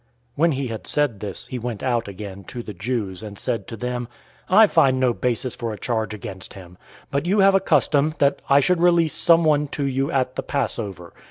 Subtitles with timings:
[0.33, 3.77] When he had said this, he went out again to the Jews, and said to
[3.77, 4.07] them,
[4.49, 6.71] "I find no basis for a charge against him.
[6.71, 6.77] 018:039
[7.11, 11.13] But you have a custom, that I should release someone to you at the Passover.